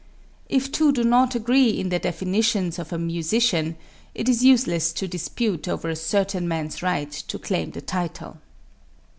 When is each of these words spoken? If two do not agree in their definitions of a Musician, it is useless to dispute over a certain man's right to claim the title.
If 0.49 0.71
two 0.71 0.91
do 0.91 1.03
not 1.03 1.35
agree 1.35 1.69
in 1.79 1.89
their 1.89 1.99
definitions 1.99 2.79
of 2.79 2.91
a 2.91 2.97
Musician, 2.97 3.75
it 4.15 4.27
is 4.27 4.43
useless 4.43 4.91
to 4.93 5.07
dispute 5.07 5.67
over 5.67 5.89
a 5.91 5.95
certain 5.95 6.47
man's 6.47 6.81
right 6.81 7.11
to 7.11 7.37
claim 7.37 7.69
the 7.69 7.81
title. 7.81 8.39